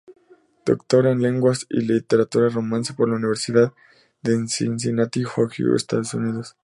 Doctor 0.65 1.05
en 1.05 1.21
Lenguas 1.21 1.67
y 1.69 1.81
Literaturas 1.81 2.55
Romance 2.55 2.91
por 2.95 3.07
la 3.07 3.17
Universidad 3.17 3.71
de 4.23 4.47
Cincinnati, 4.47 5.23
Ohio, 5.37 5.75
Estados 5.75 6.15
Unidos. 6.15 6.55